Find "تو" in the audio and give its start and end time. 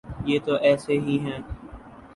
0.45-0.53